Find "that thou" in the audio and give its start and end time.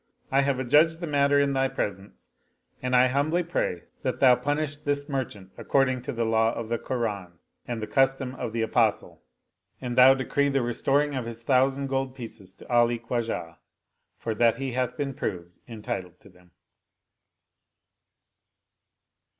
4.01-4.35